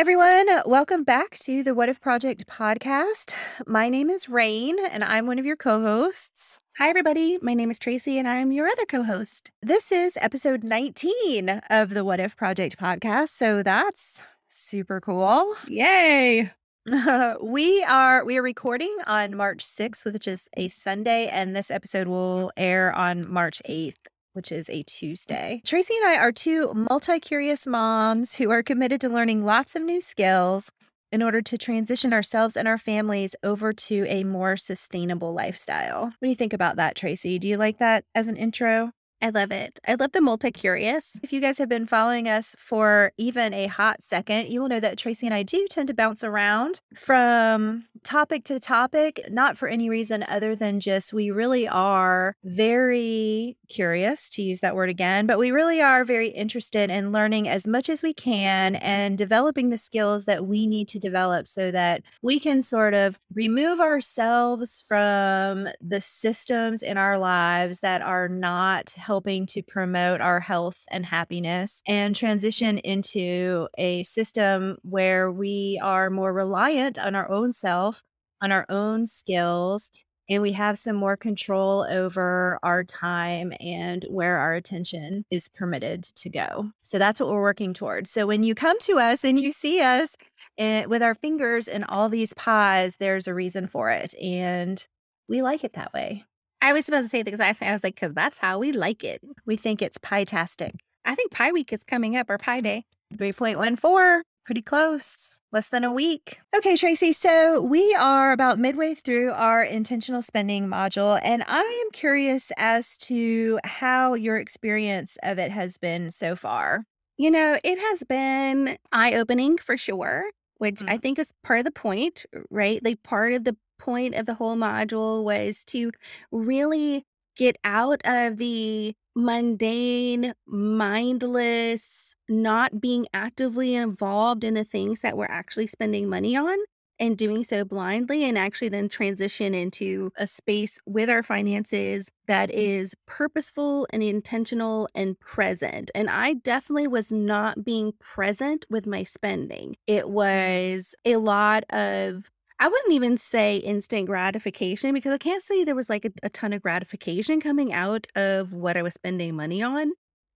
[0.00, 0.48] everyone.
[0.64, 3.34] Welcome back to the What If Project podcast.
[3.66, 6.62] My name is Reine, and I'm one of your co hosts.
[6.78, 7.38] Hi, everybody.
[7.42, 9.50] My name is Tracy, and I'm your other co host.
[9.60, 13.28] This is episode 19 of the What If Project podcast.
[13.28, 15.54] So that's super cool.
[15.68, 16.50] Yay.
[17.42, 22.08] we are we are recording on March 6th, which is a Sunday, and this episode
[22.08, 23.96] will air on March 8th
[24.32, 24.86] which is a mm.
[24.86, 25.62] Tuesday.
[25.64, 29.82] Tracy and I are two multi curious moms who are committed to learning lots of
[29.82, 30.70] new skills
[31.12, 36.04] in order to transition ourselves and our families over to a more sustainable lifestyle.
[36.04, 37.38] What do you think about that, Tracy?
[37.38, 38.92] Do you like that as an intro?
[39.22, 39.78] I love it.
[39.86, 41.20] I love the multi curious.
[41.22, 44.80] If you guys have been following us for even a hot second, you will know
[44.80, 49.68] that Tracy and I do tend to bounce around from topic to topic, not for
[49.68, 55.26] any reason other than just we really are very curious, to use that word again,
[55.26, 59.68] but we really are very interested in learning as much as we can and developing
[59.68, 64.82] the skills that we need to develop so that we can sort of remove ourselves
[64.88, 71.04] from the systems in our lives that are not helping to promote our health and
[71.04, 78.04] happiness and transition into a system where we are more reliant on our own self,
[78.40, 79.90] on our own skills,
[80.28, 86.04] and we have some more control over our time and where our attention is permitted
[86.04, 86.70] to go.
[86.84, 88.12] So that's what we're working towards.
[88.12, 90.16] So when you come to us and you see us
[90.56, 94.14] eh, with our fingers in all these pies, there's a reason for it.
[94.22, 94.86] And
[95.28, 96.26] we like it that way.
[96.62, 97.70] I was supposed to say the exact same.
[97.70, 99.22] I was like, because that's how we like it.
[99.46, 100.74] We think it's pie-tastic.
[101.04, 102.84] I think Pie Week is coming up or Pie Day.
[103.14, 104.22] 3.14.
[104.44, 105.38] Pretty close.
[105.52, 106.40] Less than a week.
[106.56, 107.12] Okay, Tracy.
[107.12, 112.98] So we are about midway through our intentional spending module, and I am curious as
[112.98, 116.84] to how your experience of it has been so far.
[117.16, 120.90] You know, it has been eye opening for sure, which mm-hmm.
[120.90, 122.82] I think is part of the point, right?
[122.82, 125.90] Like part of the point of the whole module was to
[126.30, 127.04] really
[127.36, 135.26] get out of the mundane, mindless, not being actively involved in the things that we're
[135.26, 136.58] actually spending money on
[137.00, 142.50] and doing so blindly and actually then transition into a space with our finances that
[142.50, 142.58] mm-hmm.
[142.58, 145.90] is purposeful and intentional and present.
[145.94, 149.76] And I definitely was not being present with my spending.
[149.86, 150.12] It mm-hmm.
[150.12, 155.74] was a lot of I wouldn't even say instant gratification because I can't say there
[155.74, 159.62] was like a, a ton of gratification coming out of what I was spending money
[159.62, 159.92] on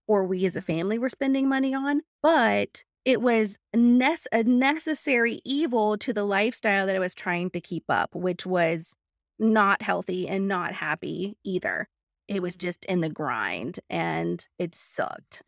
[0.07, 5.39] or we as a family were spending money on, but it was nece- a necessary
[5.45, 8.95] evil to the lifestyle that I was trying to keep up, which was
[9.37, 11.87] not healthy and not happy either.
[12.27, 12.61] It was mm.
[12.61, 15.43] just in the grind and it sucked.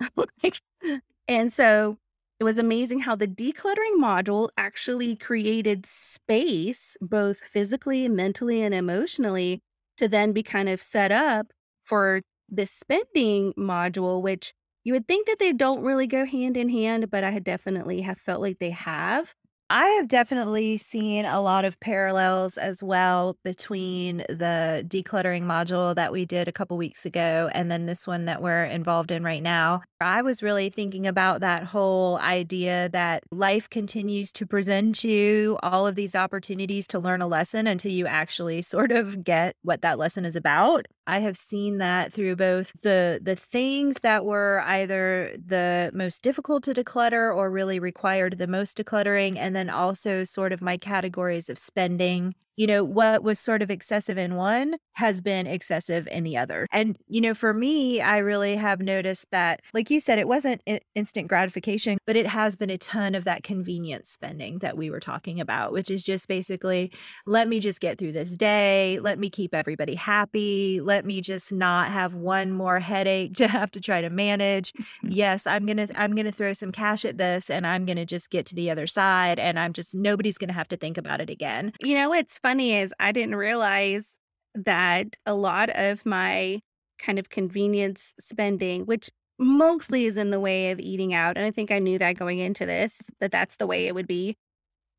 [1.28, 1.98] and so
[2.40, 9.62] it was amazing how the decluttering module actually created space, both physically, mentally, and emotionally,
[9.98, 11.52] to then be kind of set up
[11.84, 14.54] for the spending module, which
[14.84, 18.20] you would think that they don't really go hand in hand, but I definitely have
[18.20, 19.34] felt like they have.
[19.70, 26.14] I have definitely seen a lot of parallels as well between the decluttering module that
[26.14, 29.44] we did a couple weeks ago and then this one that we're involved in right
[29.44, 29.82] now.
[30.00, 35.86] I was really thinking about that whole idea that life continues to present you all
[35.86, 39.98] of these opportunities to learn a lesson until you actually sort of get what that
[39.98, 40.86] lesson is about.
[41.08, 46.64] I have seen that through both the the things that were either the most difficult
[46.64, 51.50] to declutter or really required the most decluttering and then also sort of my categories
[51.50, 56.24] of spending you know, what was sort of excessive in one has been excessive in
[56.24, 56.66] the other.
[56.72, 60.64] And, you know, for me, I really have noticed that, like you said, it wasn't
[60.96, 65.00] instant gratification, but it has been a ton of that convenience spending that we were
[65.00, 66.92] talking about, which is just basically
[67.28, 68.98] let me just get through this day.
[69.00, 70.82] Let me keep everybody happy.
[70.82, 74.74] Let me just not have one more headache to have to try to manage.
[75.04, 77.98] yes, I'm going to, I'm going to throw some cash at this and I'm going
[77.98, 79.38] to just get to the other side.
[79.38, 81.74] And I'm just, nobody's going to have to think about it again.
[81.84, 84.18] You know, it's funny is I didn't realize
[84.56, 86.62] that a lot of my
[86.98, 91.52] kind of convenience spending, which mostly is in the way of eating out, and I
[91.52, 94.38] think I knew that going into this, that that's the way it would be.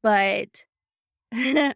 [0.03, 0.67] But
[1.33, 1.73] I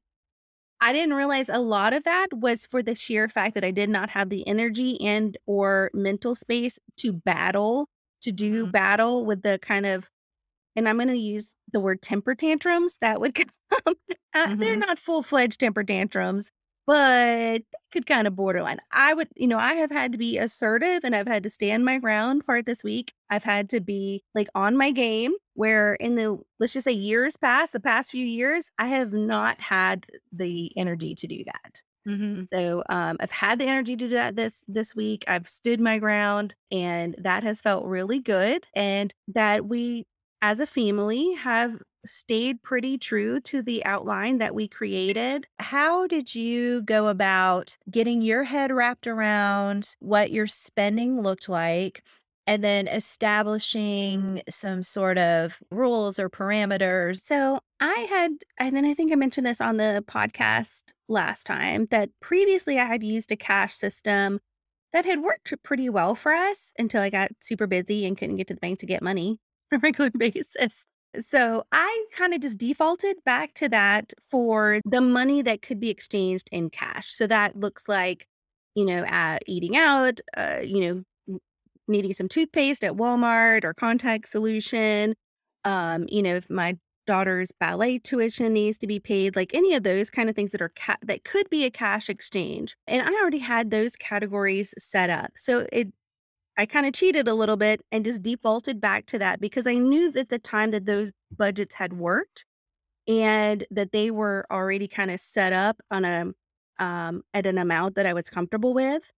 [0.93, 4.11] didn't realize a lot of that was for the sheer fact that I did not
[4.11, 7.89] have the energy and or mental space to battle,
[8.21, 8.73] to do mm-hmm.
[8.73, 10.11] battle with the kind of
[10.77, 13.95] and I'm going to use the word temper tantrums that would come.
[14.35, 14.57] Uh, mm-hmm.
[14.59, 16.51] They're not full fledged temper tantrums,
[16.87, 18.79] but could kinda borderline.
[18.93, 21.85] I would you know, I have had to be assertive, and I've had to stand
[21.85, 23.13] my ground part this week.
[23.31, 27.37] I've had to be, like, on my game, where in the let's just say years
[27.37, 31.83] past, the past few years, I have not had the energy to do that.
[32.09, 32.49] Mhm.
[32.53, 35.25] So, um, I've had the energy to do that this this week.
[35.29, 40.07] I've stood my ground, and that has felt really good, and that we,
[40.43, 45.47] as a family, have stayed pretty true to the outline that we created.
[45.61, 52.03] How did you go about getting your head wrapped around what your spending looked like,
[52.47, 57.23] and then establishing some sort of rules or parameters?
[57.25, 61.87] So, I had and then I think I mentioned this on the podcast last time,
[61.91, 64.41] that previously I had used a cash system
[64.93, 68.49] that had worked pretty well for us until I got super busy and couldn't get
[68.49, 70.85] to the bank to get money on a regular basis.
[71.21, 76.49] So, I kinda just defaulted back to that for the money that could be exchanged
[76.53, 77.11] in cash.
[77.13, 78.27] So, that looks like,
[78.75, 79.05] you know,
[79.47, 80.81] eating out, uh, you
[81.29, 81.39] know,
[81.89, 85.15] needing some toothpaste at Walmart or contact solution,
[85.65, 86.77] um, you know, if my
[87.07, 90.73] daughter's ballet tuition needs to be paid, like, any of those kinda things that are
[90.77, 95.33] ca that could be a cash exchange, and I already had those categories set up.
[95.37, 95.93] So, it
[96.59, 100.11] I kinda cheated a little bit and just defaulted back to that because I knew
[100.13, 102.45] that the time that those budgets had worked
[103.09, 106.33] and that they were already kinda set up on a
[106.81, 109.13] um, at an amount that I was comfortable with,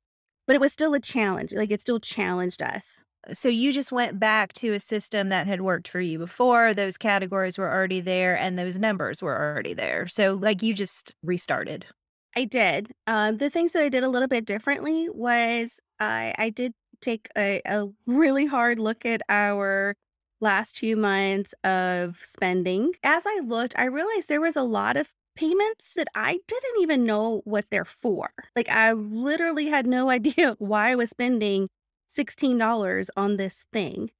[0.47, 3.05] but it was still a challenge, like, it still challenged us.
[3.33, 6.97] So, you just went back to a system that had worked for you before, those
[6.99, 10.07] categories were already there, and those numbers were already there.
[10.09, 11.87] So, like, you just restarted.
[12.37, 12.93] I did.
[13.07, 17.29] Um, the things that I did a little bit differently was I I did take
[17.37, 19.97] a a really hard look at our
[20.41, 22.93] last few months of spending.
[23.03, 27.05] As I looked, I realized there was a lot of payments that I didn't even
[27.05, 28.31] know what they're for.
[28.57, 31.69] Like, I literally had no idea why I was spending
[32.09, 34.11] $16 on this thing.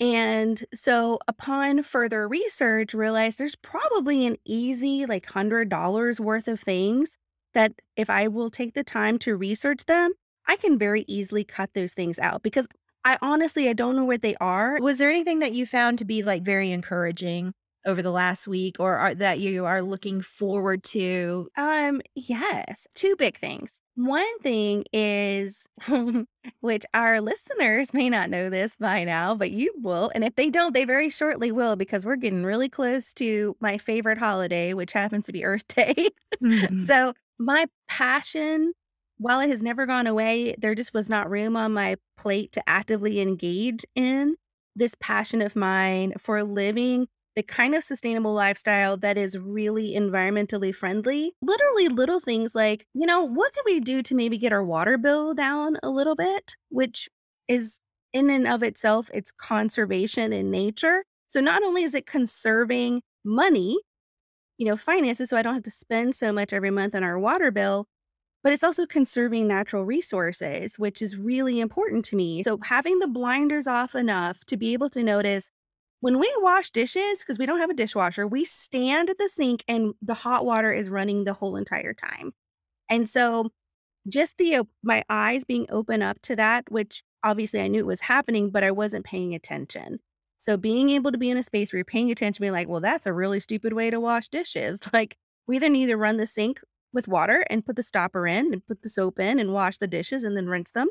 [0.00, 7.16] And so, upon further research, realized there's probably an easy, like, $100 worth of things
[7.54, 10.12] that if I will take the time to research them,
[10.46, 12.66] I can very easily cut those things out because
[13.04, 14.78] I honestly I don't know what they are.
[14.80, 17.52] Was there anything that you found to be, like, very encouraging
[17.86, 21.48] over the last week or are that you are looking forward to?
[21.56, 23.78] Um, yes, 2 big things.
[23.96, 25.66] One thing is
[26.60, 30.50] which our listeners may not know this by now, but you will, and if they
[30.50, 34.92] don't, they very shortly will because we're getting really close to my favorite holiday, which
[34.92, 36.08] happens to be Earth Day.
[36.40, 36.86] Mhm.
[36.86, 38.72] So, my passion,
[39.18, 42.68] while it has never gone away, there just was not room on my plate to
[42.68, 44.36] actively engage in
[44.76, 47.06] this passion of mine for living
[47.36, 51.32] the kind of sustainable lifestyle that is really environmentally friendly.
[51.42, 54.96] Literally little things like, you know, what could we do to maybe get our water
[54.98, 57.08] bill down a little bit, which
[57.48, 57.80] is
[58.12, 61.04] in and of itself, it's conservation in nature.
[61.28, 63.76] So, not only is it conserving money,
[64.58, 67.18] you know, finances, so I don't have to spend so much every month on our
[67.18, 67.86] water bill,
[68.44, 72.42] but it's also conserving natural resources, which is really important to me.
[72.42, 75.50] So, having the blinders off enough to be able to notice
[76.00, 79.64] when we wash dishes, because we don't have a dishwasher, we stand at the sink
[79.66, 82.32] and the hot water is running the whole entire time.
[82.90, 83.50] And so,
[84.08, 88.02] just the my eyes being open up to that, which obviously I knew it was
[88.02, 90.00] happening, but I wasn't paying attention.
[90.38, 92.80] So, being able to be in a space where you're paying attention, being like, "Well,
[92.80, 96.26] that's a really stupid way to wash dishes." Like, we either need to run the
[96.26, 96.60] sink
[96.94, 99.88] with water and put the stopper in and put the soap in and wash the
[99.88, 100.88] dishes and then rinse them,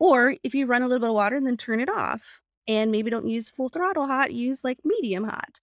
[0.00, 2.92] or if you run a little bit of water and then turn it off, and
[2.92, 5.60] maybe don't use full throttle hot, use, like, medium hot.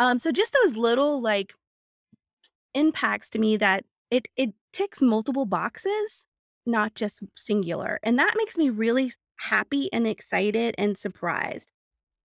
[0.00, 1.54] Um, so just those little, like
[2.74, 6.26] impacts to me that it it ticks multiple boxes,
[6.66, 11.70] not just singular, and that makes me really happy and excited and surprised.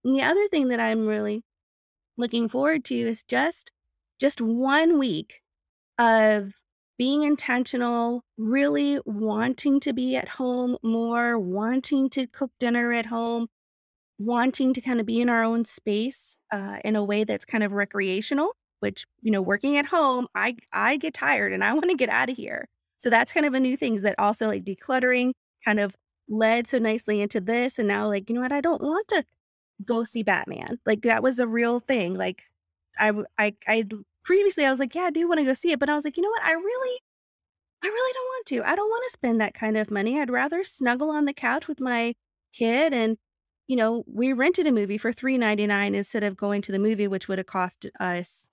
[0.04, 1.44] And the other thing that I'm really
[2.18, 3.72] looking forward to is just
[4.20, 5.42] just 1 week
[5.98, 6.54] of
[6.98, 13.48] being intentional, really wanting to be at home more, wanting to cook dinner at home,
[14.18, 17.72] wanting to kinda be in our own space, uh, in a way that's kind of
[17.72, 22.08] recreational, which, you know, working at home, I I get tired and I wanna get
[22.10, 22.68] out of here.
[22.98, 25.32] So that's kind of a new thing that also, like, decluttering
[25.64, 25.96] kind of
[26.28, 29.24] led so nicely into this, and now, like, you know what, I don't want to
[29.84, 30.78] go see Batman.
[30.86, 32.44] Like, that was a real thing, like,
[32.98, 33.92] I I I'd
[34.24, 36.16] previously, I was like, "Yeah, I do wanna go see it," but I was like,
[36.16, 37.00] "You know what, I really
[37.84, 38.70] I really don't want to.
[38.70, 40.20] I don't wanna spend that kind of money.
[40.20, 42.14] I'd rather snuggle on the couch with my
[42.52, 43.18] kid," and,
[43.68, 47.28] you know, we rented a movie for $3.99 instead of going to the movie, which
[47.28, 48.48] would have cost us,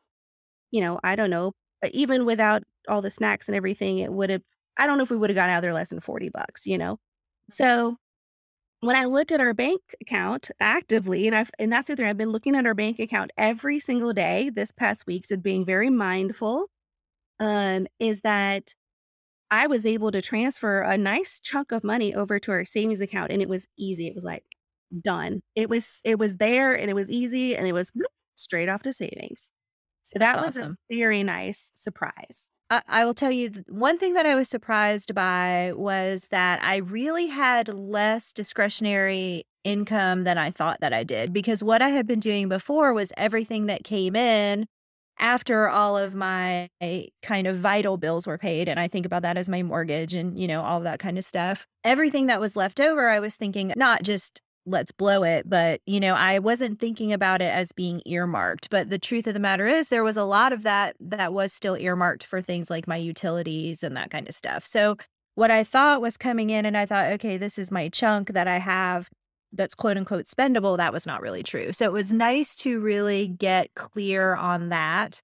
[0.71, 1.53] you know, I don't know,
[1.91, 4.43] even without all the snacks and everything, it would have
[4.77, 6.77] I don't know if we would have gotten out there less than 40 bucks, you
[6.77, 6.99] know?
[7.51, 7.97] So
[8.81, 12.17] when I looked at our bank account actively, and I've and that's the other, I've
[12.17, 15.89] been looking at our bank account every single day this past week, so being very
[15.89, 16.67] mindful,
[17.39, 18.75] um, is that
[19.51, 23.31] I was able to transfer a nice chunk of money over to our savings account,
[23.31, 24.07] and it was easy.
[24.07, 24.45] It was like
[25.01, 25.41] done.
[25.55, 27.91] It was it was there, and it was easy, and it was
[28.35, 29.51] straight off to savings.
[30.03, 32.49] So that was a very nice surprise.
[32.87, 37.27] I, will tell you one thing that I was surprised by was that I really
[37.27, 42.21] had less discretionary income than I thought that I did because what I had been
[42.21, 44.67] doing before was everything that came in
[45.19, 46.69] after all of my
[47.21, 50.39] kind of vital bills were paid and I think about that as my mortgage and
[50.39, 51.67] you know all that kind of stuff.
[51.83, 55.99] Everything that was left over I was thinking not just let's blow it but you
[55.99, 59.67] know I wasn't thinking about it as being earmarked but the truth of the matter
[59.67, 62.97] is there was a lot of that that was still earmarked for things like my
[62.97, 64.65] utilities and that kind of stuff.
[64.65, 64.97] So
[65.35, 68.47] what I thought was coming in and I thought okay this is my chunk that
[68.47, 69.09] I have
[69.53, 71.73] that's quote unquote spendable, that was not really true.
[71.73, 75.21] So it was nice to really get clear on that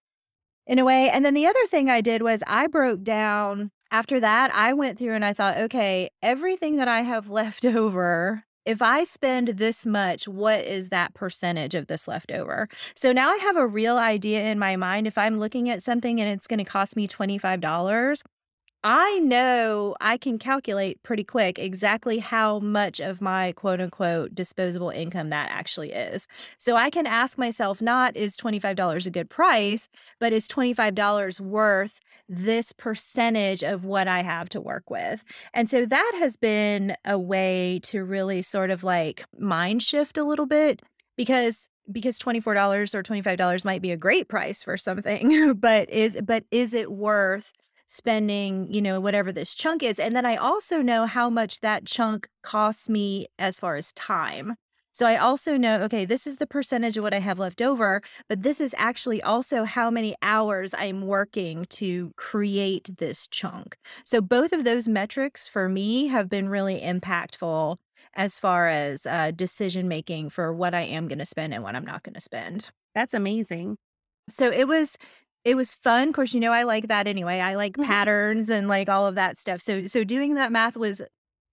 [0.66, 1.10] in a way.
[1.10, 4.98] And then the other thing I did was I broke down after that, I went
[4.98, 9.86] through and I thought, okay, everything that I have left over, if I spend this
[9.86, 12.68] much, what is that percentage of this left over?
[12.96, 15.08] So now I have a real idea in my mind.
[15.08, 18.24] If I'm looking at something and it's going to cost me $25,
[18.90, 24.92] I know I can calculate pretty quick exactly how much of my quote unquote disposable
[24.92, 26.26] income that actually is.
[26.58, 29.90] So I can ask myself not is $25 a good price,
[30.22, 35.22] but is $25 worth this percentage of what I have to work with?
[35.54, 40.24] And so that has been a way to really sort of like mind shift a
[40.24, 40.82] little bit
[41.18, 46.46] because because $24 or $25 might be a great price for something, but is but
[46.52, 47.52] is it worth
[47.88, 50.00] spending, you know, whatever this chunk is.
[50.00, 54.56] And then I also know how much that chunk costs me as far as time.
[54.98, 58.02] So I also know, okay, this is the percentage of what I have left over,
[58.28, 63.78] but this is actually also how many hours I'm working to create this chunk.
[64.06, 67.78] So both of those metrics for me have been really impactful
[68.16, 71.76] as far as uh, decision making for what I am going to spend and what
[71.76, 72.72] I'm not going to spend.
[72.96, 73.78] That's amazing.
[74.30, 74.98] So it was
[75.48, 76.10] it was fun.
[76.10, 77.40] Of course, you know I like that anyway.
[77.40, 77.86] I like Mhm.
[77.86, 79.62] patterns and like all of that stuff.
[79.62, 81.02] So so doing that math was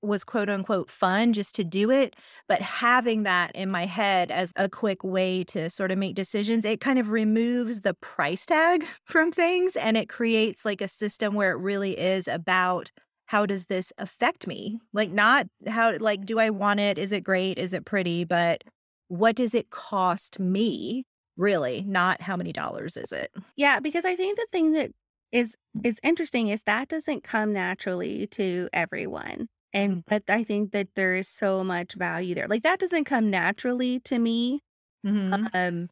[0.02, 2.14] was quote unquote fun just to do it,
[2.48, 6.64] but having that in my head as a quick way to sort of make decisions,
[6.64, 11.34] it kind of removes the price tag from things and it creates like a system
[11.34, 12.90] where it really is about
[13.26, 14.78] how does this affect me?
[14.92, 16.98] Like not how like do I want it?
[16.98, 17.58] Is it great?
[17.58, 18.24] Is it pretty?
[18.24, 18.64] But
[19.08, 21.04] what does it cost me?
[21.36, 23.32] Really, not how many dollars is it?
[23.56, 24.92] Yeah, because I think the thing that
[25.32, 29.48] is is interesting is that doesn't come naturally to everyone.
[29.72, 32.46] And but I think that there is so much value there.
[32.48, 34.60] Like that doesn't come naturally to me
[35.04, 35.88] Mhm, um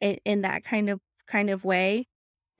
[0.00, 2.06] in, in that kind of kind of way.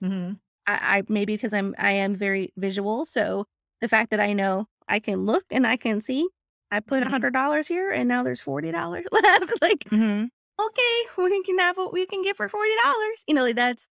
[0.01, 3.45] mhm, I, I maybe because I'm I am very visual, so
[3.81, 6.27] the fact that I know I can look and I can see
[6.71, 9.61] I put a mhm, hundred dollars here and now there's forty dollars left.
[9.61, 13.23] like, mhm, okay, we can have what we can get for forty dollars.
[13.27, 13.87] You know, like that's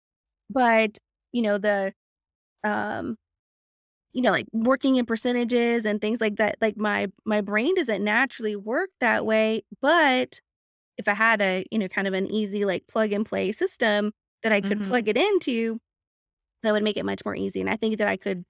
[0.50, 0.98] but
[1.32, 1.92] you know, the
[2.64, 3.16] um
[4.12, 8.04] you know, like working in percentages and things like that, like my my brain doesn't
[8.04, 9.62] naturally work that way.
[9.80, 10.40] But
[10.98, 14.12] if I had a, you know, kind of an easy like plug and play system
[14.42, 14.88] that I could mhm.
[14.88, 15.78] plug it into,
[16.62, 17.60] that would make it much more easy.
[17.60, 18.44] And I think that I could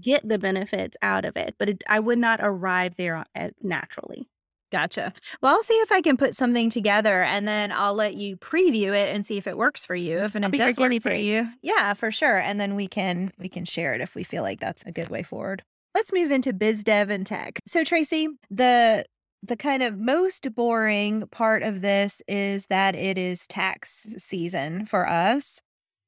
[0.00, 3.24] get the benefits out of it, but it, I would not arrive there
[3.62, 4.28] naturally.
[4.76, 5.10] Gotcha.
[5.40, 8.88] Well, I'll see if I can put something together and then I'll let you preview
[8.88, 10.18] it and see if it works for you.
[10.18, 12.36] If and it does work for you, yeah, for sure.
[12.36, 15.08] And then we can we can share it if we feel like that's a good
[15.08, 15.62] way forward.
[15.94, 17.58] Let's move into biz dev and tech.
[17.66, 19.06] So Tracy, the
[19.42, 25.08] the kind of most boring part of this is that it is tax season for
[25.08, 25.62] us.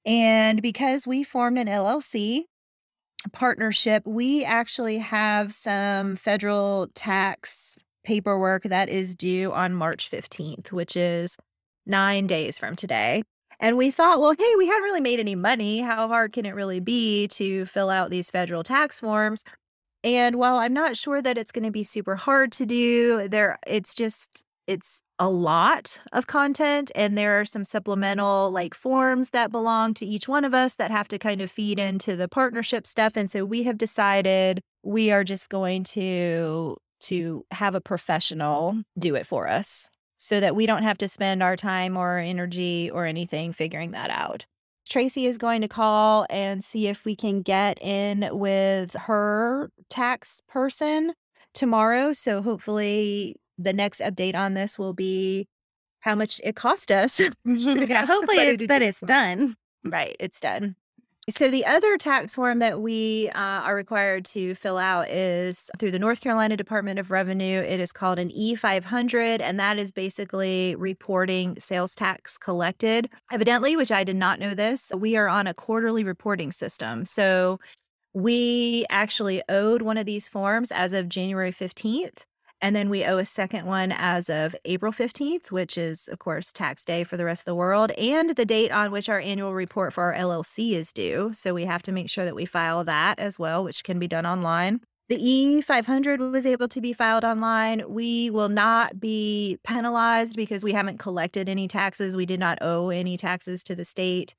[0.05, 2.43] And because we formed an LLC,
[3.33, 10.97] partnership, we actually have some federal tax paperwork that is due on March 15th, which
[10.97, 11.37] is
[11.85, 13.23] nine days from today.
[13.61, 15.81] And we thought, well, hey, we haven't really made any money.
[15.81, 19.45] How hard can it really be to fill out these federal tax forms?
[20.03, 23.95] And while I'm not sure that it's gonna be super hard to do, there it's
[23.95, 29.95] just it's a lot of content, and there are some supplemental, like, forms that belong
[29.95, 33.17] to each one of us that have to kind of feed into the partnership stuff,
[33.17, 39.15] and so we have decided we are just going to to have a professional do
[39.15, 39.89] it for us
[40.19, 44.11] so that we don't have to spend our time or energy or anything figuring that
[44.11, 44.47] out.
[44.89, 50.41] Tracy is going to call and see if we can get in with her tax
[50.49, 51.13] person
[51.55, 52.13] tomorrow.
[52.13, 55.47] So hopefully the next update on this will be
[56.01, 57.21] how much it cost us.
[57.45, 59.57] yeah, hopefully it's, that it's done.
[59.85, 60.77] Right, it's done.
[61.31, 65.91] So the other tax form that we uh, are required to fill out is through
[65.91, 67.61] the North Carolina Department of Revenue.
[67.61, 73.11] It is called an E500, and that is basically reporting sales tax collected.
[73.31, 77.05] Evidently, which I did not know this, we are on a quarterly reporting system.
[77.05, 77.61] So
[78.15, 82.25] we actually owed one of these forms as of January 15th.
[82.61, 86.53] And then we owe a second one as of April 15th, which is, of course,
[86.53, 89.55] tax day for the rest of the world, and the date on which our annual
[89.55, 91.31] report for our LLC is due.
[91.33, 94.09] So we have to make sure that we file that as well, which can be
[94.09, 94.81] done online.
[95.09, 97.83] The E500 was able to be filed online.
[97.89, 102.15] We will not be penalized because we haven't collected any taxes.
[102.15, 104.35] We did not owe any taxes to the state.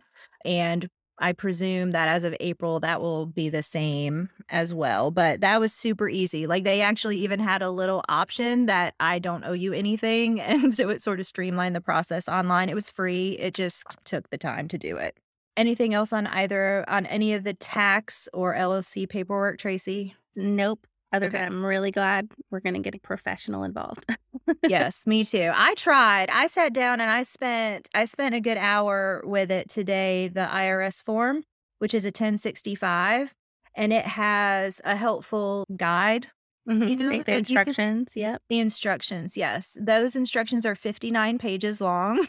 [0.46, 0.88] And
[1.20, 5.12] I presume that as of April, that will be the same as well.
[5.12, 6.48] But that was super easy.
[6.48, 10.42] Like they actually even had a little option that I don't owe you anything.
[10.50, 12.70] And so it sort of streamlined the process online.
[12.70, 15.16] It was free, it just took the time to do it.
[15.56, 20.16] Anything else on either, on any of the tax or LLC paperwork, Tracy?
[20.36, 20.88] Nope.
[21.12, 21.40] Other okay.
[21.40, 24.06] than I'm really glad we're going to get a professional involved.
[24.68, 25.52] yes, me too.
[25.54, 26.30] I tried.
[26.30, 30.48] I sat down and I spent I spent a good hour with it today, the
[30.52, 31.44] IRS form,
[31.80, 33.34] which is a 1065,
[33.76, 36.28] and it has a helpful guide.
[36.70, 36.88] Mm-hmm.
[36.88, 38.14] You know, the instructions.
[38.14, 38.42] Can, yep.
[38.48, 39.36] The instructions.
[39.36, 39.76] Yes.
[39.80, 42.24] Those instructions are 59 pages long.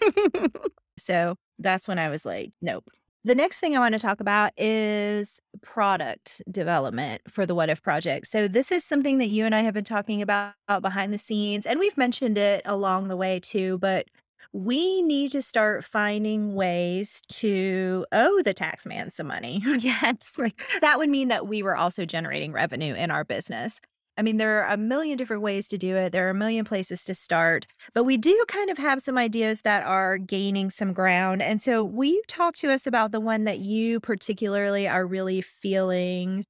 [0.99, 2.89] so that's when I was like, nope,
[3.25, 7.83] the next thing I want to talk about is product development for the What If
[7.83, 8.27] Project.
[8.27, 11.67] So, this is something that you and I have been talking about behind the scenes,
[11.67, 13.79] and we've mentioned it along the way too.
[13.79, 14.07] But
[14.53, 19.62] we need to start finding ways to owe the tax man some money.
[19.79, 20.37] yes.
[20.39, 23.81] Like that would mean that we were also generating revenue in our business.
[24.21, 26.12] I mean, there are a million different ways to do it.
[26.12, 29.62] There are a million places to start, but we do kind of have some ideas
[29.62, 31.41] that are gaining some ground.
[31.41, 35.41] And so, will you talk to us about the one that you particularly are really
[35.41, 36.45] feeling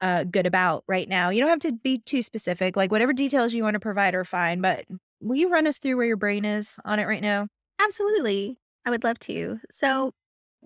[0.00, 1.30] uh, good about right now?
[1.30, 4.24] You don't have to be too specific, like whatever details you want to provide are
[4.24, 4.84] fine, but
[5.20, 7.46] will you run us through where your brain is on it right now?
[7.80, 8.58] Absolutely.
[8.84, 9.60] I would love to.
[9.70, 10.10] So,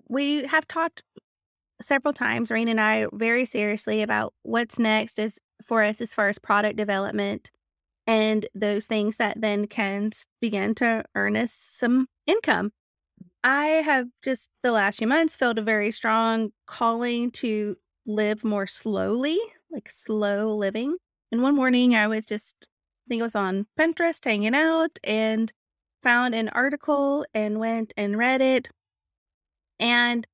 [0.09, 1.03] we have talked
[1.83, 6.29] several times, Reine and I, very seriously about what's next as for us as far
[6.29, 7.51] as product development
[8.07, 12.71] and those things that then can begin to earn us some income.
[13.43, 17.75] I have just the last few months felt a very strong calling to
[18.05, 19.37] live more slowly,
[19.69, 20.95] like slow living.
[21.31, 22.55] And one morning I was just,
[23.05, 25.51] I think it was on Pinterest hanging out and
[26.01, 28.69] found an article and went and read it.
[29.79, 30.25] And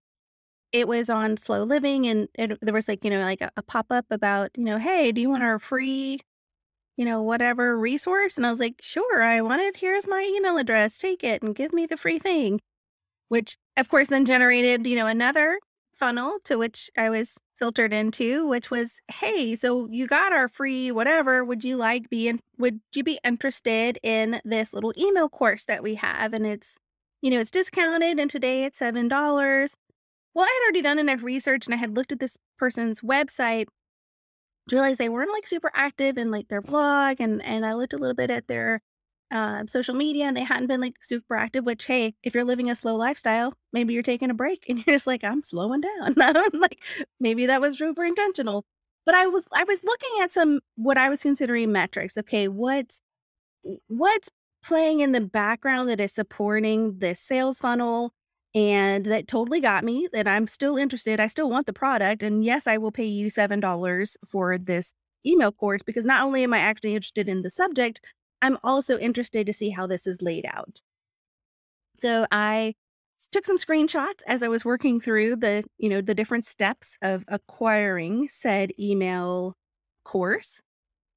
[0.74, 3.64] it was on Slow Living, and it, there was like you know like a, a
[3.64, 6.20] pop up about you know hey, do you want our free
[6.98, 8.38] you know whatever resource?
[8.38, 9.78] And I was like, sure, I want it.
[9.78, 10.98] Here's my email address.
[10.98, 12.60] Take it and give me the free thing.
[13.30, 15.60] Which of course then generated you know another
[15.94, 20.92] funnel to which I was filtered into, which was, hey, so you got our free
[20.92, 21.44] whatever.
[21.46, 25.84] Would you like be in, would you be interested in this little email course that
[25.84, 26.34] we have?
[26.34, 26.78] And it's,
[27.22, 29.76] you know, it's discounted and today it's seven dollars.
[30.34, 33.68] Well, I had already done enough research and I had looked at this person's website
[34.70, 37.94] to realize they weren't like super active in like their blog and and I looked
[37.94, 38.82] a little bit at their
[39.32, 41.66] uh, social media and they hadn't been like super active.
[41.66, 44.96] Which hey, if you're living a slow lifestyle, maybe you're taking a break and you're
[44.96, 46.14] just like I'm slowing down.
[46.54, 46.82] like
[47.20, 48.66] maybe that was super intentional.
[49.06, 52.18] But I was I was looking at some what I was considering metrics.
[52.18, 53.02] Okay, what's
[53.88, 54.30] what's
[54.64, 58.14] playing in the background that is supporting this sales funnel
[58.56, 61.20] and that totally got me that I'm still interested.
[61.20, 62.22] I still want the product.
[62.22, 64.94] And yes, I will pay you $7 for this
[65.26, 68.02] email course because not only am I actually interested in the subject,
[68.42, 70.82] I'm also interested to see how this is laid out.
[71.96, 72.74] So I
[73.32, 77.24] took some screenshots as I was working through the, you know, the different steps of
[77.28, 79.56] acquiring said email
[80.04, 80.62] course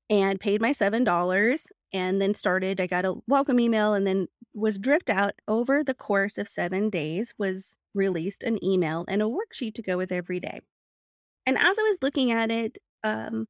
[0.09, 4.80] and paid my $7 and then started I got a welcome email and then was
[4.80, 9.74] dripped out over the course of 7 days was released an email and a worksheet
[9.76, 10.60] to go with every day.
[11.46, 13.46] And as I was looking at it um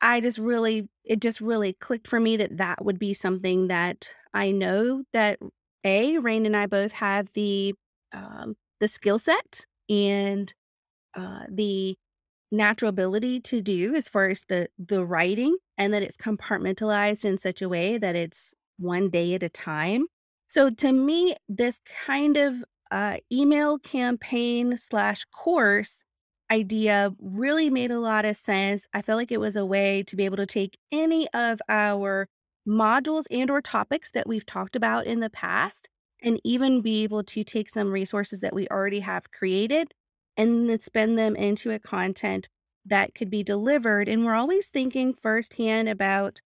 [0.00, 4.10] I just really it just really clicked for me that that would be something that
[4.34, 5.40] I know that
[5.84, 7.74] a Reine and I both have the
[8.12, 10.52] um the skill set and
[11.16, 11.96] uh the
[12.52, 17.38] natural ability to do as far as the the writing and that it's compartmentalized in
[17.38, 20.06] such a way that it's one day at a time.
[20.48, 26.02] So to me, this kind of uh, email campaign slash course
[26.50, 28.86] idea really made a lot of sense.
[28.94, 32.28] I felt like it was a way to be able to take any of our
[32.66, 35.88] modules and or topics that we've talked about in the past
[36.22, 39.92] and even be able to take some resources that we already have created
[40.36, 42.48] and then spend them into a content
[42.84, 44.08] that could be delivered.
[44.08, 46.40] And we're always thinking firsthand about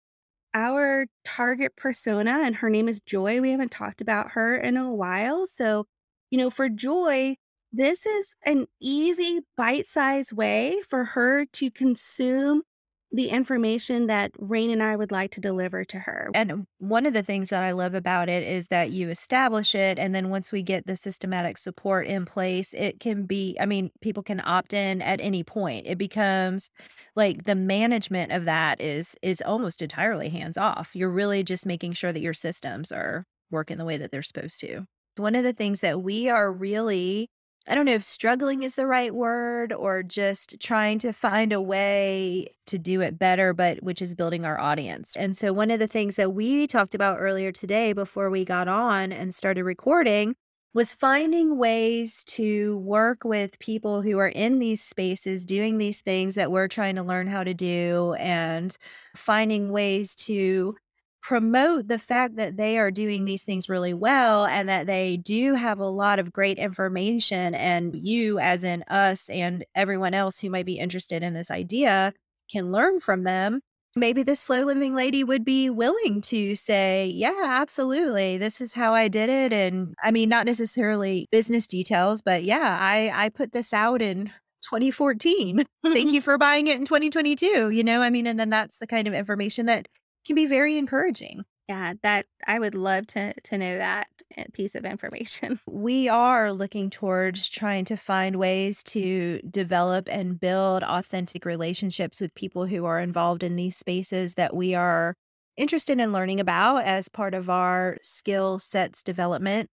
[0.54, 3.42] our target persona, and her name is Joy.
[3.42, 5.48] We haven't talked about her in a while.
[5.48, 5.86] So,
[6.30, 7.36] you know, for Joy,
[7.72, 12.64] this is an easy bite sized way for her to consume
[13.12, 16.32] the information that Reine and I would like to deliver to her.
[16.34, 20.00] And one of the things that I love about it is that you establish it.
[20.00, 23.92] And then once we get the systematic support in place, it can be, I mean,
[24.02, 25.88] people can opt in at any point.
[25.88, 26.70] It becomes
[27.16, 30.92] like the management of that is is almost entirely hands off.
[30.94, 34.62] You're really just making sure that your systems are working the way that they're supposed
[34.62, 34.86] to.
[35.18, 37.30] One of the things that we are really
[37.68, 41.62] I don't know if struggling is the right word or just trying to find a
[41.62, 45.16] way to do it better, but which is building our audience.
[45.16, 48.68] And so, one of the things that we talked about earlier today before we got
[48.68, 50.36] on and started recording
[50.74, 56.36] was finding ways to work with people who are in these spaces doing these things
[56.36, 58.78] that we're trying to learn how to do and
[59.16, 60.76] finding ways to
[61.22, 65.54] promote the fact that they are doing these things really well and that they do
[65.54, 70.50] have a lot of great information and you as in us and everyone else who
[70.50, 72.14] might be interested in this idea
[72.52, 73.62] can learn from them
[73.96, 78.94] maybe the slow living lady would be willing to say yeah absolutely this is how
[78.94, 83.52] i did it and i mean not necessarily business details but yeah i i put
[83.52, 84.32] this out in
[84.64, 88.78] 2014 thank you for buying it in 2022 you know i mean and then that's
[88.78, 89.88] the kind of information that
[90.26, 91.46] can be very encouraging.
[91.68, 94.08] Yeah, that I would love to to know that
[94.54, 95.60] piece of information.
[95.68, 102.36] We are looking towards trying to find ways to develop and build authentic relationships with
[102.36, 105.16] people who are involved in these spaces that we are
[105.56, 109.70] interested in learning about as part of our skill sets development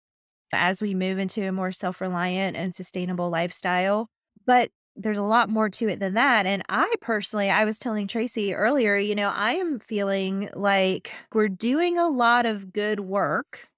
[0.53, 4.09] as we move into a more self-reliant and sustainable lifestyle.
[4.47, 6.47] But there's a lot more to it than that.
[6.47, 11.49] And I personally, I was telling Tracy earlier, you know, I am feeling like we're
[11.49, 13.69] doing a lot of good work,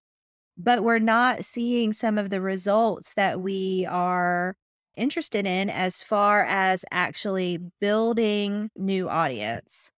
[0.58, 4.56] but we're not seeing some of the results that we are
[4.96, 9.90] interested in as far as actually building new audience.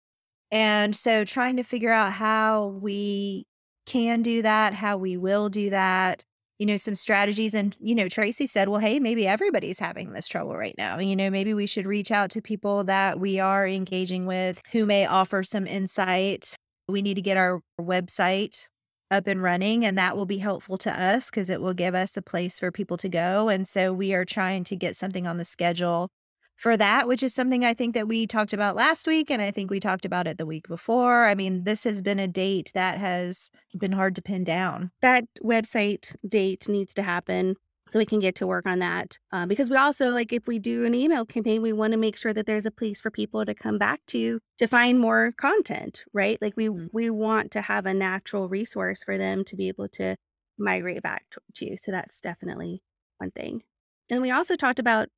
[0.51, 3.45] And so trying to figure out how we
[3.87, 6.25] can do that, how we will do that,
[6.59, 7.55] you know, some strategies.
[7.55, 10.99] And, you know, Tracy said, well, hey, maybe everybody's having this trouble right now.
[10.99, 14.85] You know, maybe we should reach out to people that we are engaging with who
[14.85, 16.57] may offer some insight.
[16.89, 18.67] We need to get our website
[19.11, 22.17] up and running, and that will be helpful to us because it will give us
[22.17, 23.49] a place for people to go.
[23.49, 26.11] And so we are trying to get something on the schedule
[26.59, 29.31] for that, which is something I think that we talked about last week.
[29.31, 31.27] And I think we talked about it the week before.
[31.27, 34.91] I mean, this has been a date that has been hard to pin down.
[35.01, 37.55] That website date needs to happen
[37.91, 39.19] so we can get to work on that.
[39.33, 42.17] Uh, because we also, like, if we do an email campaign, we want to make
[42.17, 46.05] sure that there's a place for people to come back to to find more content,
[46.13, 46.43] right?
[46.43, 46.87] Like, we mm-hmm.
[46.93, 50.17] we want to have a natural resource for them to be able to
[50.59, 51.77] migrate back to.
[51.79, 52.83] So that's definitely
[53.19, 53.63] one thing.
[54.11, 55.09] And we also talked about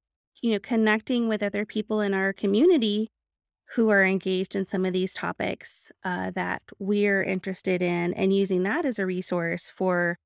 [0.42, 3.10] you know, connecting with other people in our community
[3.74, 8.64] who are engaged in some of these topics uh, that we're interested in and using
[8.64, 10.18] that as a resource for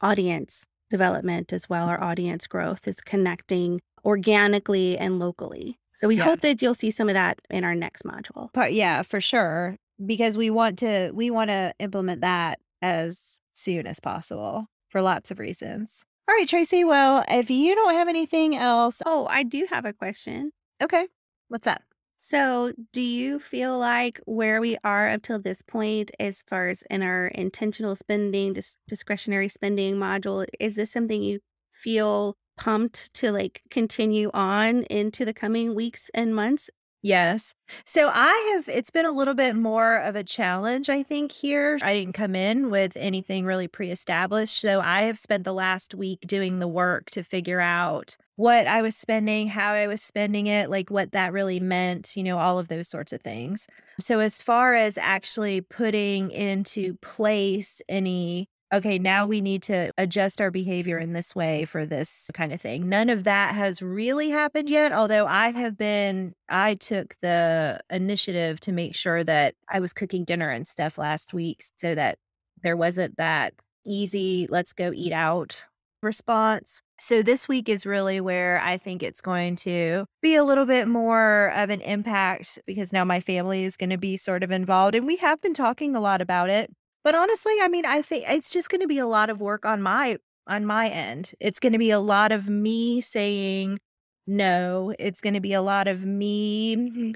[0.00, 1.88] audience development as well.
[1.88, 5.78] Our audience growth is connecting organically and locally.
[5.94, 6.24] So we yeah.
[6.24, 8.48] hope that you'll see some of that in our next module.
[8.54, 9.76] But yeah, for sure.
[10.04, 15.30] Because we want to we want to implement that as soon as possible for lots
[15.30, 16.04] of reasons.
[16.28, 16.84] All right, Tracy.
[16.84, 19.00] Well, if you don't have anything else.
[19.06, 20.52] Oh, I do have a question.
[20.82, 21.08] Okay.
[21.48, 21.80] What's up?
[22.18, 26.82] So, do you feel like where we are up till this point, as far as
[26.90, 31.38] in our intentional spending, dis- discretionary spending module, is this something you
[31.72, 36.68] feel pumped to like continue on into the coming weeks and months?
[37.00, 37.54] Yes.
[37.84, 41.78] So I have it's been a little bit more of a challenge, I think, here.
[41.80, 44.58] I didn't come in with anything really pre-established.
[44.58, 48.82] So I have spent the last week doing the work to figure out what I
[48.82, 52.58] was spending, how I was spending it, like what that really meant, you know, all
[52.58, 53.66] of those sorts of things.
[54.00, 60.40] So as far as actually putting into place any okay, now we need to adjust
[60.40, 62.88] our behavior in this way for this kind of thing.
[62.88, 68.60] None of that has really happened yet, although I have been, I took the initiative
[68.60, 72.18] to make sure that I was cooking dinner and stuff last week so that
[72.62, 73.54] there wasn't that
[73.86, 75.64] easy, let's go eat out
[76.02, 76.80] response.
[77.00, 80.88] So this week is really where I think it's going to be a little bit
[80.88, 84.94] more of an impact because now my family is going to be sort of involved
[84.94, 86.70] and we have been talking a lot about it.
[87.04, 89.64] But honestly, I mean, I think it's just going to be a lot of work
[89.64, 91.32] on my on my end.
[91.40, 93.78] It's going to be a lot of me saying
[94.26, 94.94] no.
[94.98, 97.10] It's going to be a lot of me mm-hmm.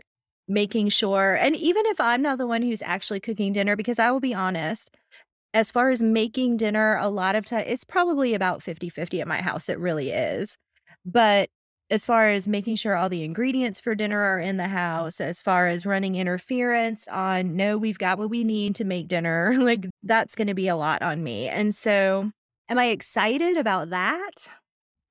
[0.49, 4.11] making sure and even if I'm not the one who's actually cooking dinner because I
[4.11, 4.90] will be honest,
[5.55, 9.42] as far as making dinner, a lot of time it's probably about 50/50 at my
[9.42, 10.57] house, it really is.
[11.05, 11.51] But
[11.93, 15.43] as far as making sure all the ingredients for dinner are in the house, as
[15.43, 19.87] far as running interference on, "No, we've got what we need to make dinner," like,
[20.05, 22.33] that's gonna be a lot on me, and so,
[22.71, 24.33] am I excited about that?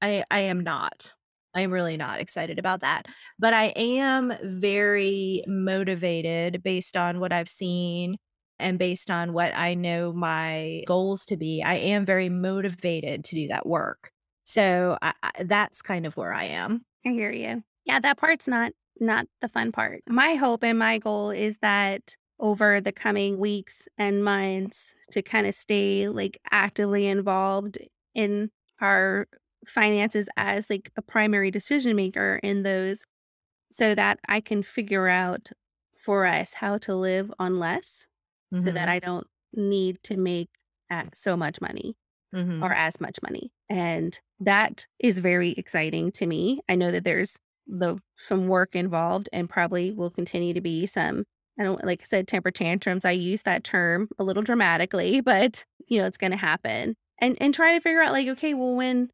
[0.01, 1.13] I I am not.
[1.55, 3.07] I am really not excited about that,
[3.39, 8.17] but I am very motivated based on what I've seen
[8.59, 13.35] and based on what I know my goals to be, I am very motivated to
[13.35, 14.11] do that work.
[14.51, 16.85] So I, I, that's kind of where I am.
[17.05, 17.63] I hear you.
[17.85, 20.01] Yeah, that part's not not the fun part.
[20.07, 25.47] My hope and my goal is that over the coming weeks and months to kind
[25.47, 27.77] of stay like actively involved
[28.13, 29.27] in our
[29.65, 33.05] finances as like a primary decision maker in those
[33.71, 35.49] so that I can figure out
[35.97, 38.07] for us how to live on less
[38.57, 38.89] so that Mhm.
[38.89, 40.49] I don't need to make
[40.91, 41.95] a so much money
[42.61, 42.73] or Mhm.
[42.73, 46.61] as much money, and that is very exciting to me.
[46.69, 51.25] I know that there's the some work involved and probably will continue to be some
[51.59, 55.63] I don't like I said, temper tantrums, I use that term a little dramatically, but,
[55.87, 56.95] you know, it's gonna happen.
[57.19, 59.09] And and try to figure out, like, okay, well, when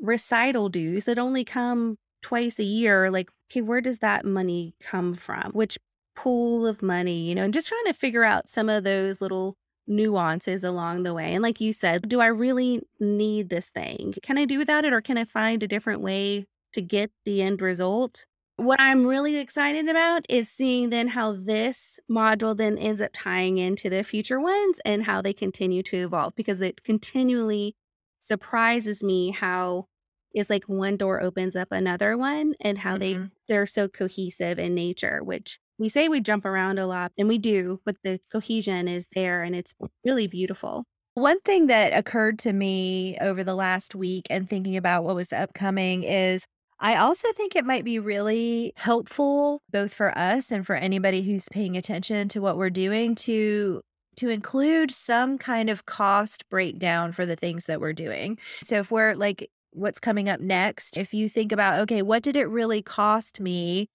[0.00, 5.14] recital dues that only come twice a year, like, okay, where does that money come
[5.14, 5.52] from?
[5.52, 5.78] Which
[6.16, 9.56] pool of money, you know, and just trying to figure out some of those little
[9.86, 11.34] nuances along the way.
[11.34, 14.14] And like you said, do I really need this thing?
[14.22, 17.42] Can I do without it or can I find a different way to get the
[17.42, 18.26] end result?
[18.56, 23.58] What I'm really excited about is seeing then how this module then ends up tying
[23.58, 27.76] into the future ones and how they continue to evolve because it continually
[28.20, 29.86] surprises me how
[30.32, 33.30] it's like one door opens up another one and how they Mhm.
[33.48, 37.38] they're so cohesive in nature, which we say we jump around a lot and we
[37.38, 40.84] do, but the cohesion is there and it's really beautiful.
[41.14, 45.32] One thing that occurred to me over the last week and thinking about what was
[45.32, 46.46] upcoming is
[46.78, 51.48] I also think it might be really helpful both for us and for anybody who's
[51.48, 53.80] paying attention to what we're doing to
[54.16, 58.38] to include some kind of cost breakdown for the things that we're doing.
[58.62, 62.36] So if we're like what's coming up next, if you think about okay, what did
[62.36, 63.88] it really cost me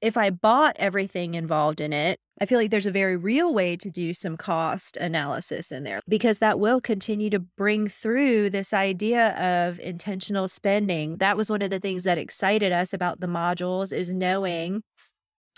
[0.00, 3.76] if I bought everything involved in it, I feel like there's a very real way
[3.76, 8.72] to do some cost analysis in there because that will continue to bring through this
[8.72, 11.18] idea of intentional spending.
[11.18, 14.82] That was one of the things that excited us about the modules is knowing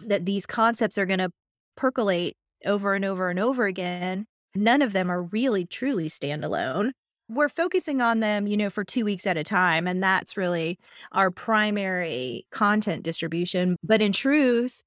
[0.04, 1.30] that these concepts are going to
[1.76, 4.26] percolate over and over and over again.
[4.54, 6.92] None of them are really truly standalone.
[7.28, 10.78] We're focusing on them, you know, for 2 weeks at a time and that's really
[11.12, 13.76] our primary content distribution.
[13.82, 14.82] But in truth,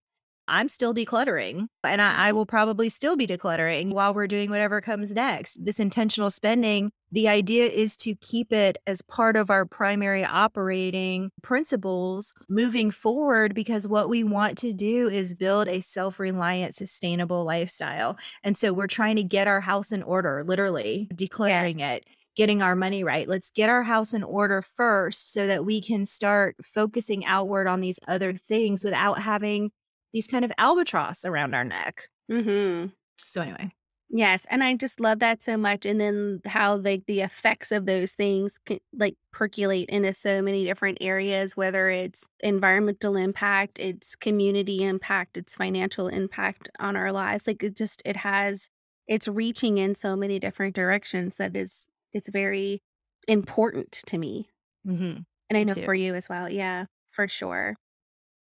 [0.48, 4.82] I'm still decluttering and I, I will probably still be decluttering while we're doing whatever
[4.82, 5.64] comes next.
[5.64, 11.32] This intentional spending, the idea is to keep it as part of our primary operating
[11.44, 17.44] principles moving forward because what we want to do is build a self reliant, sustainable
[17.46, 18.18] lifestyle.
[18.44, 21.78] And so we're trying to get our house in order, literally Yes.
[21.80, 22.06] it.
[22.40, 23.28] Getting our money right.
[23.28, 27.82] Let's get our house in order first so that we can start focusing outward on
[27.82, 29.72] these other things without having
[30.14, 32.08] these kind of albatross around our neck.
[32.30, 32.94] Mhm.
[33.26, 33.72] So anyway.
[34.12, 37.86] Yes, and I just love that so much, and then how, like, the effects of
[37.86, 44.16] those things can, like, percolate into so many different areas, whether it's environmental impact, it's
[44.16, 48.68] community impact, it's financial impact on our lives, like, it just it has
[49.08, 52.82] it's reaching in so many different directions that is it's very
[53.28, 54.50] important to me,
[54.88, 55.26] Mhm.
[55.50, 55.84] and I know too.
[55.86, 57.76] for you as well, yeah, for sure.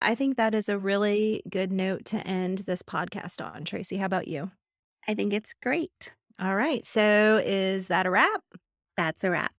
[0.00, 3.64] I think that is a really good note to end this podcast on.
[3.64, 4.50] Tracy, how about you?
[5.08, 6.12] I think it's great.
[6.38, 6.86] All right.
[6.86, 8.42] So is that a wrap?
[8.96, 9.46] That's a wrap.